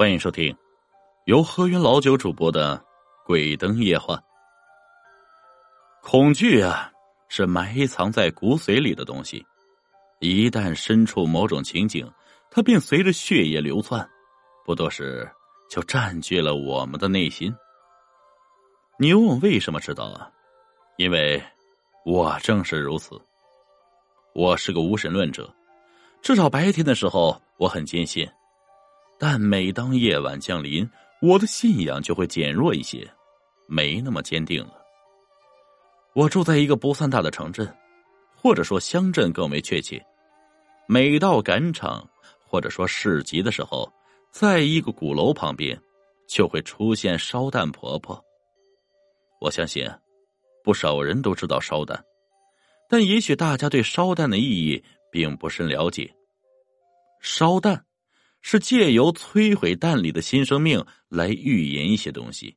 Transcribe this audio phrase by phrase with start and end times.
[0.00, 0.56] 欢迎收听
[1.24, 2.76] 由河源老九主播的
[3.26, 4.14] 《鬼灯夜话》。
[6.00, 6.88] 恐惧啊，
[7.28, 9.44] 是埋藏在骨髓里的东西，
[10.20, 12.08] 一旦身处某种情景，
[12.48, 14.08] 它便随着血液流窜，
[14.64, 15.28] 不多时
[15.68, 17.52] 就占据了我们的内心。
[19.00, 20.30] 你问我为什么知道啊？
[20.96, 21.42] 因为
[22.04, 23.20] 我正是如此。
[24.32, 25.52] 我是个无神论者，
[26.22, 28.24] 至少白天的时候我很坚信。
[29.18, 30.88] 但每当夜晚降临，
[31.20, 33.08] 我的信仰就会减弱一些，
[33.66, 34.74] 没那么坚定了。
[36.14, 37.72] 我住在一个不算大的城镇，
[38.36, 40.04] 或者说乡镇更为确切。
[40.86, 42.08] 每到赶场
[42.46, 43.92] 或者说市集的时候，
[44.30, 45.78] 在一个鼓楼旁边，
[46.28, 48.24] 就会出现烧蛋婆婆。
[49.40, 49.84] 我相信，
[50.62, 52.02] 不少人都知道烧蛋，
[52.88, 56.08] 但也许大家对烧蛋的意义并不甚了解。
[57.20, 57.84] 烧蛋。
[58.40, 62.56] 是借由摧毁蛋里的新生命来预言一些东西，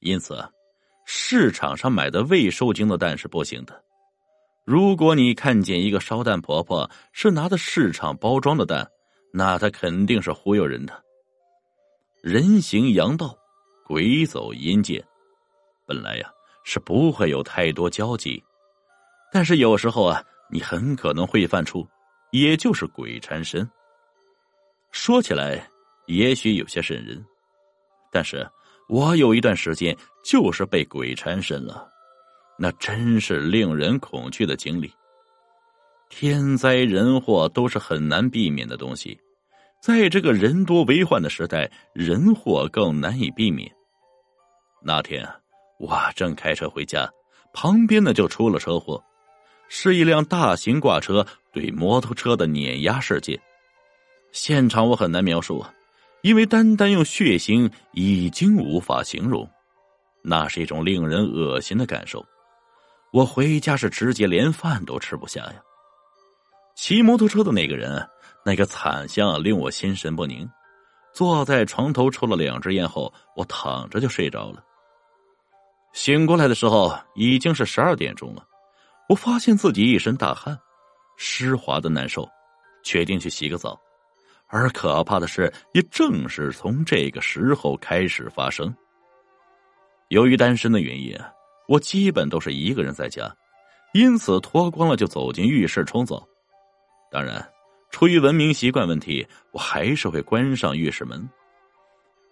[0.00, 0.42] 因此，
[1.04, 3.82] 市场上买的未受精的蛋是不行的。
[4.64, 8.88] 如果你看见一个烧蛋婆婆是拿的市场包装的蛋，
[9.32, 11.04] 那她肯定是忽悠人的。
[12.22, 13.36] 人行阳道，
[13.84, 15.04] 鬼走阴间，
[15.86, 16.30] 本来呀
[16.64, 18.42] 是不会有太多交集，
[19.30, 21.86] 但是有时候啊，你很可能会犯出，
[22.30, 23.68] 也就是鬼缠身。
[24.94, 25.68] 说起来，
[26.06, 27.22] 也许有些瘆人，
[28.12, 28.48] 但是
[28.88, 31.90] 我有一段时间就是被鬼缠身了，
[32.56, 34.90] 那真是令人恐惧的经历。
[36.08, 39.18] 天灾人祸都是很难避免的东西，
[39.82, 43.68] 在这个人多为患的时代，人祸更难以避免。
[44.80, 45.28] 那天
[45.80, 47.10] 我正开车回家，
[47.52, 49.02] 旁边呢就出了车祸，
[49.68, 53.36] 是一辆大型挂车对摩托车的碾压事件。
[54.34, 55.64] 现场我很难描述，
[56.22, 59.48] 因为单单用血腥已经无法形容，
[60.22, 62.26] 那是一种令人恶心的感受。
[63.12, 65.54] 我回家是直接连饭都吃不下呀。
[66.74, 68.04] 骑摩托车的那个人，
[68.44, 70.50] 那个惨相令我心神不宁。
[71.12, 74.60] 坐在床头抽了两支烟后，我躺着就睡着了。
[75.92, 78.44] 醒过来的时候已经是十二点钟了，
[79.08, 80.58] 我发现自己一身大汗，
[81.16, 82.28] 湿滑的难受，
[82.82, 83.80] 决定去洗个澡。
[84.48, 88.74] 而可怕的是，也正是从这个时候开始发生。
[90.08, 91.16] 由于单身的原因，
[91.66, 93.34] 我基本都是一个人在家，
[93.94, 96.24] 因此脱光了就走进浴室冲澡。
[97.10, 97.44] 当然，
[97.90, 101.28] 出于文明习惯问题，我还是会关上浴室门。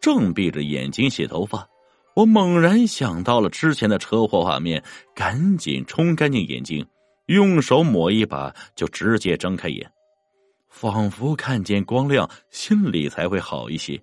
[0.00, 1.66] 正闭着眼睛洗头发，
[2.14, 4.82] 我猛然想到了之前的车祸画面，
[5.14, 6.86] 赶紧冲干净眼睛，
[7.26, 9.90] 用手抹一把，就直接睁开眼。
[10.72, 14.02] 仿佛看见光亮，心里才会好一些。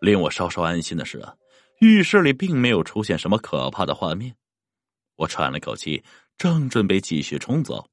[0.00, 1.34] 令我稍稍安心的是啊，
[1.80, 4.34] 浴室里并没有出现什么可怕的画面。
[5.16, 6.02] 我喘了口气，
[6.38, 7.86] 正准备继续冲澡，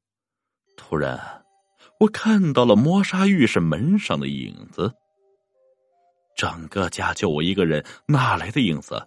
[0.77, 1.43] 突然
[1.99, 4.93] 我看到了磨砂浴室门上的影子。
[6.37, 9.03] 整个家就我一个人，哪来的影子？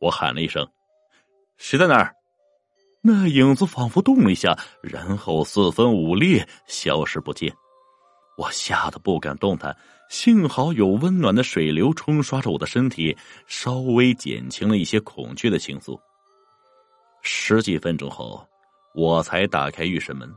[0.00, 0.66] 我喊了一声
[1.58, 2.14] ：“谁在那儿？”
[3.00, 7.54] 那影子仿佛动了一下，然后四分五裂，消失不见。
[8.36, 9.76] 我吓得不敢动弹，
[10.10, 13.16] 幸好有温暖的水流冲刷着我的身体，
[13.46, 15.98] 稍微减轻了一些恐惧的情愫。
[17.22, 18.46] 十几分钟后，
[18.94, 20.32] 我才打开浴室门。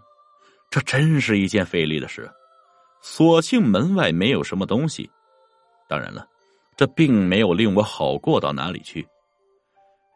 [0.69, 2.29] 这真是一件费力的事。
[3.01, 5.09] 所幸门外没有什么东西。
[5.89, 6.25] 当然了，
[6.77, 9.05] 这并没有令我好过到哪里去。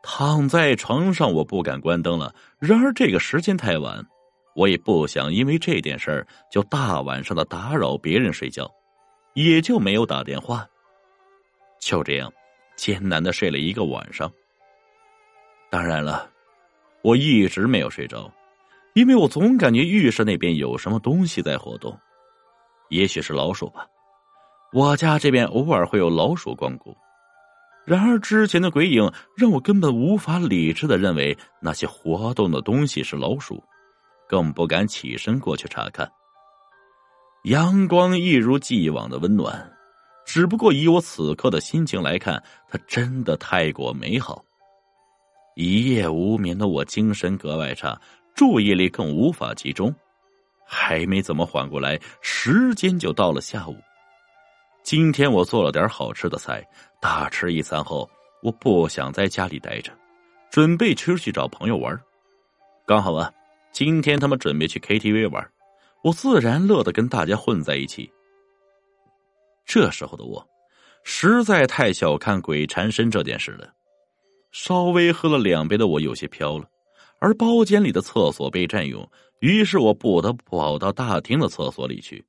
[0.07, 2.31] 躺在床上，我不敢关灯了。
[2.59, 4.05] 然而这个时间太晚，
[4.55, 8.69] 我也不想因为这件事儿就大晚上的打扰别人睡觉，
[9.33, 10.63] 也就没有打电话。
[11.79, 12.31] 就这样，
[12.75, 14.31] 艰难的睡了一个晚上。
[15.71, 16.29] 当然了，
[17.01, 18.31] 我一直没有睡着，
[18.93, 21.97] 因为我总感觉浴室那边有什么东西在活动，
[22.89, 23.87] 也许是老鼠吧。
[24.71, 26.95] 我家这边偶尔会有老鼠光顾。
[27.85, 33.63] 然而，之前的鬼影让我根本无法理智的认为那些活动的东西是老鼠，
[34.27, 36.11] 更不敢起身过去查看。
[37.43, 39.71] 阳光一如既往的温暖，
[40.25, 44.43] 只不过以我此刻的心情来看，它真的太过美好。
[45.55, 48.01] 一夜无眠的我精神格外差，
[48.33, 49.93] 注意力更无法集中，
[50.65, 53.75] 还没怎么缓过来，时间就到了下午。
[54.85, 56.63] 今天我做了点好吃的菜，
[57.01, 58.07] 大吃一餐后，
[58.43, 59.91] 我不想在家里待着，
[60.51, 61.99] 准备出去找朋友玩。
[62.85, 63.33] 刚好啊，
[63.71, 65.43] 今天他们准备去 KTV 玩，
[66.03, 68.07] 我自然乐得跟大家混在一起。
[69.65, 70.47] 这时候的我，
[71.03, 73.67] 实在太小看鬼缠身这件事了。
[74.51, 76.65] 稍微喝了两杯的我有些飘了，
[77.17, 79.09] 而包间里的厕所被占用，
[79.39, 82.23] 于是我不得不跑到大厅的厕所里去。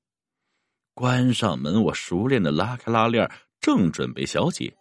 [0.97, 4.75] 关上门，我熟练的拉开拉链，正准备小解，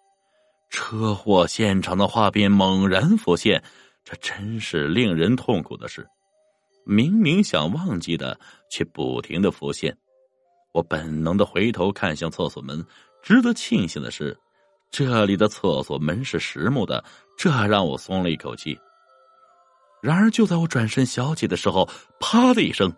[0.69, 3.61] 车祸现场的画面猛然浮现。
[4.01, 6.07] 这真是令人痛苦的事，
[6.85, 8.39] 明明想忘记的，
[8.71, 9.93] 却不停的浮现。
[10.71, 12.81] 我本能的回头看向厕所门，
[13.21, 14.37] 值得庆幸的是，
[14.89, 17.03] 这里的厕所门是实木的，
[17.37, 18.79] 这让我松了一口气。
[20.01, 21.89] 然而，就在我转身小解的时候，
[22.21, 22.89] 啪的一声，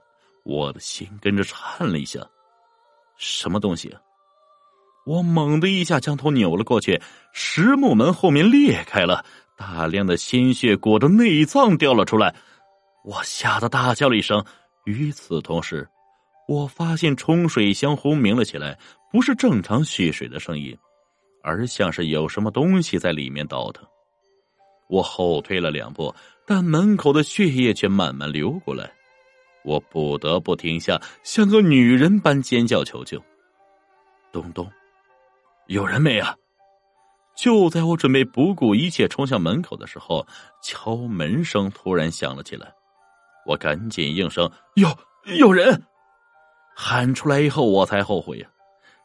[0.43, 2.19] 我的心跟着颤了一下。
[3.17, 3.95] 什么东西？
[5.05, 9.23] 我猛的一下将头扭了过去，实木门后面裂开了。
[9.57, 12.35] 大量的鲜血裹着内脏掉了出来，
[13.03, 14.43] 我吓得大叫了一声。
[14.85, 15.87] 与此同时，
[16.47, 18.77] 我发现冲水箱轰鸣了起来，
[19.11, 20.77] 不是正常蓄水的声音，
[21.41, 23.83] 而像是有什么东西在里面倒腾。
[24.89, 26.13] 我后退了两步，
[26.45, 28.91] 但门口的血液却慢慢流过来，
[29.67, 33.21] 我不得不停下，像个女人般尖叫求救。
[34.31, 34.65] 咚咚，
[35.65, 36.33] 有人没啊？
[37.35, 40.25] 就在我准备不顾一切冲向门口的时候，
[40.63, 42.73] 敲门声突然响了起来。
[43.45, 44.87] 我赶紧应声：“有
[45.37, 45.83] 有人！”
[46.73, 48.47] 喊出来以后，我才后悔呀！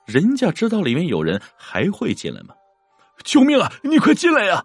[0.06, 2.54] 人家知道里面有人，还会进来吗？
[3.24, 3.72] 救命啊！
[3.82, 4.64] 你快进来呀！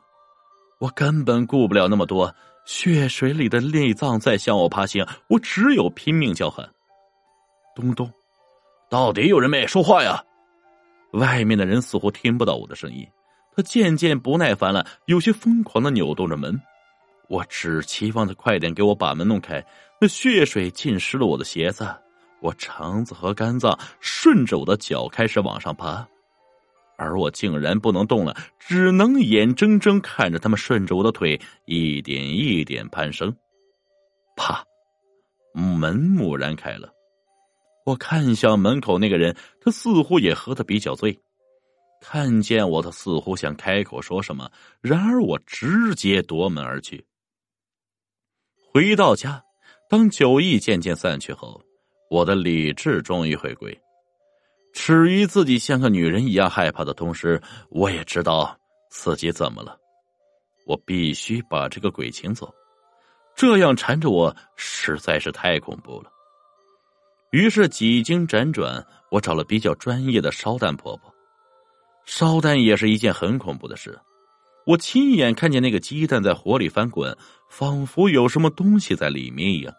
[0.80, 2.36] 我根本顾不了那么多，
[2.68, 6.70] 血水里的内脏在向我爬行，我只有拼命叫喊。
[7.74, 8.12] 咚咚，
[8.90, 10.22] 到底有人没说话呀？
[11.14, 13.08] 外面的人似乎听不到我的声音。
[13.56, 16.62] 他渐渐不耐烦了，有些疯狂的扭动着门。
[17.30, 19.66] 我只期望他快点给我把门弄开。
[20.02, 21.88] 那血水浸湿了我的鞋子，
[22.42, 26.06] 我肠子和肝脏顺着我的脚开始往上爬，
[26.98, 33.34] 而我竟然不能动了，只能眼睁睁看着他们顺着我的腿一点一点攀升。
[34.36, 34.66] 啪，
[35.54, 36.92] 门蓦然开了。
[37.86, 41.18] 我看向门口那个人，他似乎也喝的比较醉。
[42.02, 44.52] 看见我，他似乎想开口说什么，
[44.82, 47.06] 然而我直接夺门而去。
[48.74, 49.42] 回到家，
[49.90, 51.64] 当酒意渐渐散去后，
[52.10, 53.80] 我的理智终于回归。
[54.74, 58.58] 耻于自己像个女人一样害怕的同时，我也知道
[58.90, 59.78] 自己怎么了。
[60.66, 62.54] 我必须把这个鬼请走，
[63.36, 66.12] 这样缠着我实在是太恐怖了。
[67.32, 71.14] 于是几经辗转，我找了比较专业的烧蛋婆婆。
[72.06, 74.00] 烧蛋也是一件很恐怖的事，
[74.66, 77.18] 我亲眼看见那个鸡蛋在火里翻滚，
[77.50, 79.74] 仿佛有什么东西在里面一样。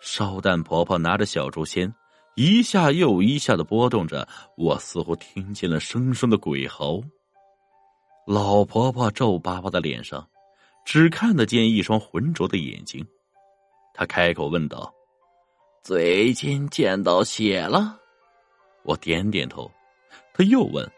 [0.00, 1.92] 烧蛋婆婆拿着小竹签，
[2.38, 7.02] 一下又一下的拨动着，我似乎听见了声声的鬼嚎。
[8.28, 10.24] 老婆婆皱巴巴的脸上，
[10.84, 13.04] 只看得见一双浑浊的眼睛。
[13.92, 14.94] 她开口问道
[15.82, 17.98] ：“最近见到血了？”
[18.86, 19.68] 我点点头。
[20.32, 20.88] 她又问。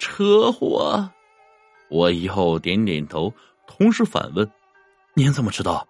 [0.00, 1.08] 车祸，
[1.90, 3.32] 我又点点头，
[3.68, 4.50] 同时反问
[5.14, 5.86] ：“您怎么知道？”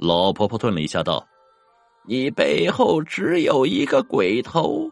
[0.00, 1.28] 老婆婆顿了一下，道
[2.06, 4.90] ：“你背后只有一个鬼头，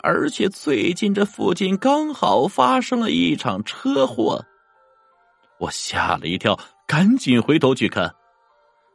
[0.00, 4.44] 而且最近这附近刚好发生了一场车祸。”
[5.60, 8.14] 我吓了一跳，赶紧回头去看。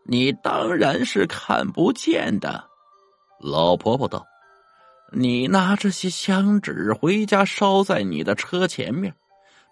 [0.06, 2.64] 你当然是看不见的，
[3.40, 4.26] 老婆婆道。
[5.12, 9.14] 你拿这些香纸回家烧在你的车前面，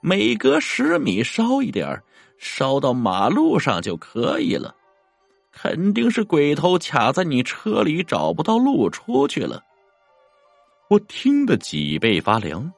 [0.02, 2.00] 每隔十米烧一点
[2.38, 4.76] 烧到马路上就可以了。
[5.52, 9.64] 肯定是鬼头卡在你车里找不到路出去了。
[10.90, 12.72] 我听得脊背发凉，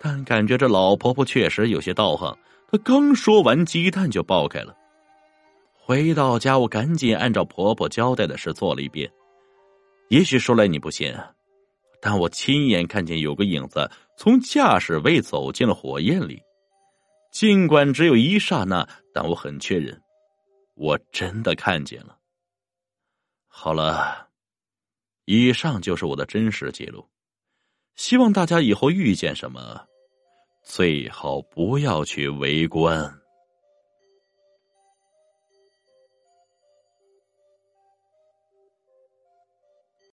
[0.00, 2.36] 但感觉这老婆婆确实有些道行。
[2.70, 4.74] 她刚说完，鸡蛋就爆开了。
[5.72, 9.10] 回到家，我赶紧按照婆婆交代的事做了一遍。
[10.08, 11.14] 也许说来你不信。
[12.00, 16.40] 但我亲眼看见有个影子从驾驶位走进了火焰里，
[17.32, 20.00] 尽管只有一刹那，但我很确认，
[20.74, 22.15] 我真的看见了。
[23.58, 24.28] 好了，
[25.24, 27.08] 以上就是我的真实记录，
[27.94, 29.88] 希望大家以后遇见什么，
[30.62, 33.12] 最好不要去围观。